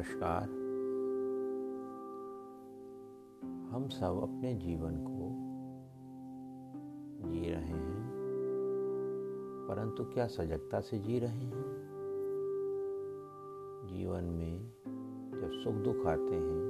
[0.00, 0.42] नमस्कार।
[3.74, 5.26] हम सब अपने जीवन को
[7.30, 8.10] जी रहे हैं,
[9.68, 11.64] परंतु क्या सजगता से जी रहे हैं?
[13.86, 14.72] जीवन में
[15.40, 16.64] जब सुख दुख आते हैं,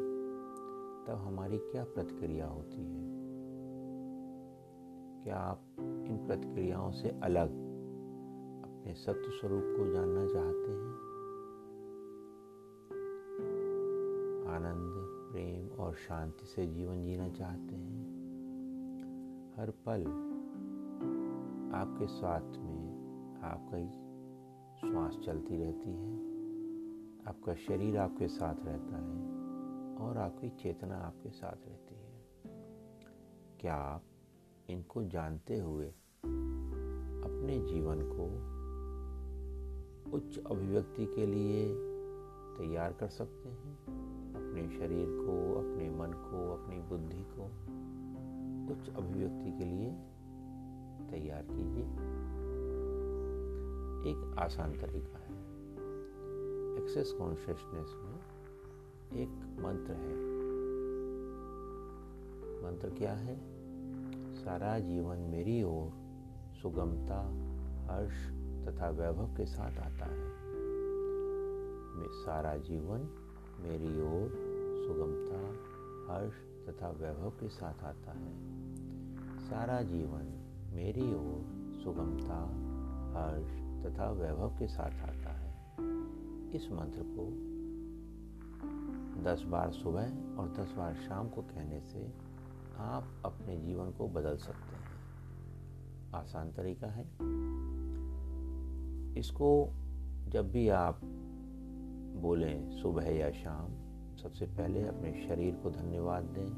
[1.09, 3.05] तब हमारी क्या प्रतिक्रिया होती है?
[5.25, 7.49] क्या आप इन प्रतिक्रियाओं से अलग
[8.63, 11.10] अपने सत्य स्वरूप को जानना चाहते हैं?
[15.91, 18.03] और शांति से जीवन जीना चाहते हैं।
[19.57, 20.01] हर पल
[21.75, 22.91] आपके साथ में
[23.43, 23.89] आपका ही
[24.81, 26.15] श्वास चलती रहती है।
[27.29, 29.23] आपका शरीर आपके साथ रहता है
[29.97, 32.25] और आपकी चेतना आपके साथ रहती है।
[33.61, 34.03] क्या आप
[34.71, 35.89] इनको जानते हुए
[37.27, 38.25] अपने जीवन को
[40.17, 41.75] उच्च अभिव्यक्ति के लिए
[42.59, 44.01] तैयार कर सकते हैं?
[44.61, 47.45] अपने शरीर को, अपने मन को, अपनी बुद्धि को
[48.75, 49.91] उच्च अभिव्यक्ति के लिए
[51.11, 51.85] तैयार कीजिए।
[54.11, 55.35] एक आसान तरीका है।
[56.83, 58.19] एक्सेस कॉन्शियसनेस में
[59.15, 59.29] एक
[59.61, 60.15] मंत्र है।
[62.65, 63.41] मंत्र क्या है?
[64.35, 65.91] सारा जीवन मेरी ओर
[66.63, 67.21] सुगमता,
[67.85, 68.31] हर्ष
[68.69, 70.41] तथा वैभव के साथ आता है।
[72.11, 73.27] सारा जीवन
[73.61, 74.50] मेरी ओर
[74.91, 75.51] सुगमता,
[76.13, 76.35] हर्ष
[76.69, 78.33] तथा वैभव के साथ आता है।
[79.41, 81.47] सारा जीवन मेरी ओर
[81.85, 82.45] सुगमता,
[83.17, 83.51] हर्ष
[83.87, 85.51] तथा वैभव के साथ आता है।
[86.51, 87.51] इस मंत्र को
[89.23, 90.03] दस बार सुबह
[90.37, 92.13] और दस बार शाम को कहने से
[92.79, 94.91] आप अपने जीवन को बदल सकते हैं।
[96.15, 97.05] आसान तरीका है।
[99.19, 99.71] इसको
[100.29, 101.01] जब भी आप
[102.17, 103.90] बोलें सुबह या शाम
[104.23, 106.51] सबसे पहले अपने शरीर को धन्यवाद दें,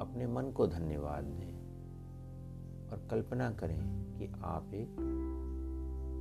[0.00, 1.54] अपने मन को धन्यवाद दें
[2.90, 3.80] और कल्पना करें
[4.18, 4.96] कि आप एक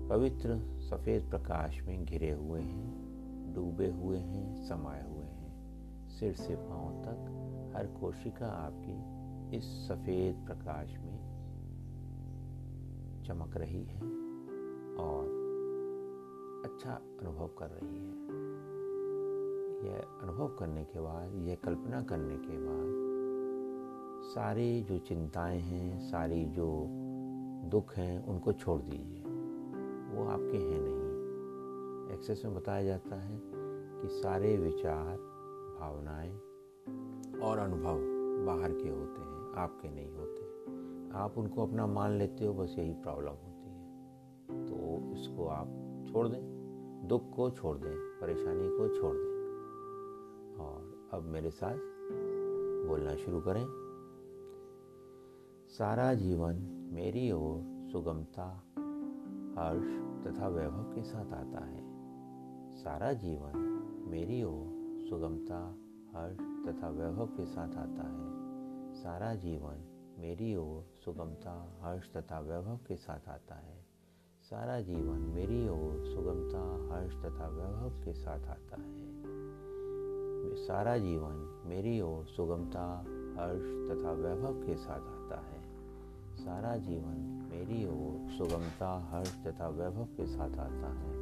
[0.10, 6.56] पवित्र सफ़ेद प्रकाश में घिरे हुए हैं, डूबे हुए हैं, समाये हुए हैं। सिर से
[6.56, 11.20] पाँव तक हर कोशिका आपकी इस सफ़ेद प्रकाश में
[13.28, 14.02] चमक रही है
[14.98, 15.42] और
[16.66, 18.53] अच्छा अनुभव कर रही है।
[19.84, 23.14] यह अनुभव करने के बाद, यह कल्पना करने के बाद,
[24.26, 26.88] सारी जो चिंताएँ हैं, सारी जो
[27.70, 29.24] दुख हैं, उनको छोड़ दीजिए।
[30.16, 31.04] वो आपके हैं नहीं।
[32.16, 33.42] एक्सेस में बताया जाता है
[34.02, 35.18] कि सारे विचार,
[35.80, 36.36] भावनाएँ
[37.40, 38.00] और अनुभव
[38.46, 40.42] बाहर के होते हैं, आपके नहीं होते।
[41.18, 43.84] आप उनको अपना मान लेते हो, बस यही प्रॉब्लम होती है।
[44.66, 45.68] तो इसको आप
[46.12, 46.54] छोड़ दें।
[47.06, 49.33] दुख को छोड़ दें, परेशानी को छोड़ दें।
[50.60, 51.78] और अब मेरे साथ
[52.88, 53.66] बोलना शुरू करें।
[55.70, 56.56] सारा जीवन
[56.94, 58.64] मेरी ओर सुगमता,
[59.58, 59.88] हर्ष
[60.28, 61.84] तथा वैभव के साथ आता है।
[62.76, 65.76] सारा जीवन मेरी ओर सुगमता,
[66.16, 66.38] हर्ष
[66.68, 68.34] तथा वैभव के साथ आता है।
[68.94, 73.86] सारा जीवन मेरी ओर सुगमता, हर्ष तथा वैभव के साथ आता है।
[74.42, 79.03] सारा जीवन मेरी ओर सुगमता, हर्ष तथा वैभव के साथ आता है।
[80.68, 85.62] सारा जीवन मेरी ओर सुगमता, हर्ष तथा वैभव के साथ आता है।
[86.38, 91.14] सारा जीवन मेरी ओर सुगमता, हर्ष तथा वैभव के साथ आता है।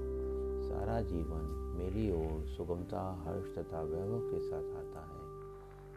[0.70, 5.22] सारा जीवन मेरी ओर सुगमता, हर्ष तथा वैभव के साथ आता है।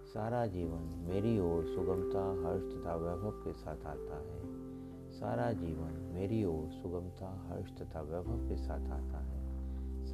[0.07, 4.65] सारा जीवन मेरी ओर सुगमता, हर्ष तथा वैभव के साथ आता है।
[5.11, 9.54] सारा जीवन मेरी ओर सुगमता, हर्ष तथा वैभव के साथ आता है।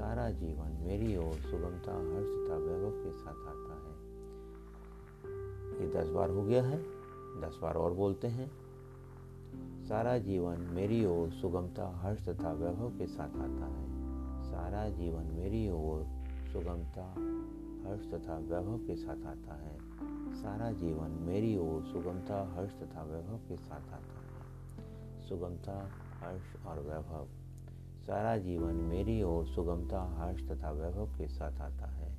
[0.00, 3.94] सारा जीवन मेरी ओर सुगमता हर्ष तथा वैभव के साथ आता है।
[5.80, 6.82] ये दस बार हो गया है,
[7.40, 8.50] दस बार और बोलते हैं।
[9.88, 13.84] सारा जीवन मेरी ओर सुगमता हर्ष तथा वैभव के साथ आता है।
[14.42, 16.04] सारा जीवन मेरी ओर
[16.52, 17.14] सुगमता
[17.88, 19.78] हर्ष तथा वैभव के साथ आता है।
[20.42, 24.30] सारा जीवन मेरी ओर सुगमता हर्ष तथा वैभव के साथ आता है।
[25.28, 27.39] सुगमता, हर्ष और वैभव।
[28.10, 32.18] सारा जीवन मेरी ओर सुगमता, हर्ष तथा वैभव के साथ आता है।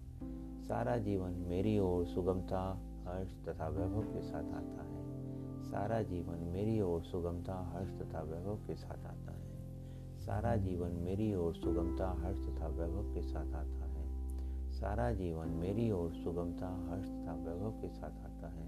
[0.61, 5.05] सारा जीवन मेरी ओर सुगमता, हर्ष तथा वैभव के साथ आता है।
[5.63, 9.51] सारा जीवन मेरी ओर सुगमता, हर्ष तथा वैभव के साथ आता है।
[10.17, 14.07] सारा जीवन मेरी ओर सुगमता, हर्ष तथा वैभव के साथ आता है।
[14.71, 18.67] सारा जीवन मेरी ओर सुगमता, हर्ष तथा वैभव के साथ आता है।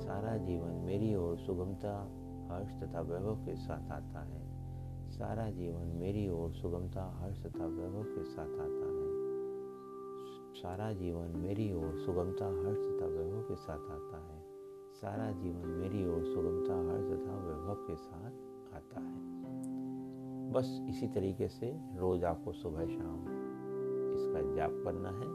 [0.00, 2.08] सारा जीवन मेरी ओर सुगमता,
[2.50, 4.57] हर्ष तथा वैभव के साथ आता है।
[5.18, 9.08] सारा जीवन मेरी ओर सुगमता हर्ष तथा वैभव के साथ आता है।
[10.54, 14.44] सारा जीवन मेरी ओर सुगमता हर्ष तथा वैभव के साथ आता है।
[14.94, 18.30] सारा जीवन मेरी ओर सुगमता हर्ष तथा वैभव के साथ
[18.74, 19.18] आता है।
[20.52, 23.20] बस इसी तरीके से रोज आपको सुबह शाम
[24.14, 25.28] इसका जाप करना है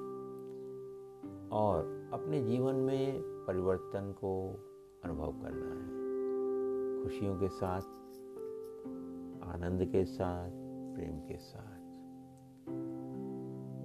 [1.50, 4.60] और अपने जीवन में परिवर्तन को
[5.04, 6.04] अनुभव करना है।
[7.04, 7.82] खुशियों के साथ
[9.44, 10.50] आनंद के साथ,
[10.96, 11.82] प्रेम के साथ।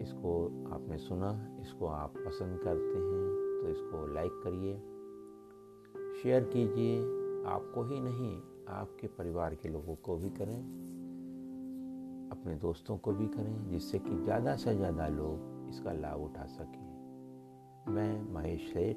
[0.02, 4.75] इसको आपने सुना, इसको आप पसंद करते हैं तो इसको लाइक करिए।
[6.22, 6.99] शेयर कीजिए।
[7.46, 10.58] आपको ही नहीं, आपके परिवार के लोगों को भी करें।
[12.31, 17.93] अपने दोस्तों को भी करें, जिससे कि ज़्यादा से ज़्यादा लोग इसका लाभ उठा सकें।
[17.93, 18.96] मैं महेश सेठ।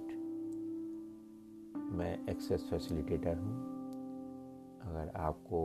[1.94, 3.56] मैं एक्सेस फैसिलिटेटर हूँ।
[4.82, 5.60] अगर आपको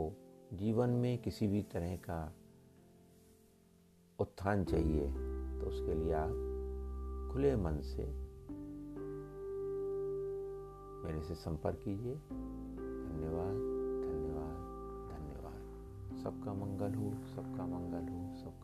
[0.53, 2.33] जीवन में किसी भी तरह का
[4.19, 5.07] उत्थान चाहिए
[5.59, 8.05] तो उसके लिए आप खुले मन से
[11.03, 13.55] मेरे से संपर्क कीजिए। धन्यवाद
[14.11, 14.57] धन्यवाद
[15.17, 18.57] धन्यवाद। सबका मंगल हो, सबका मंगल हो सब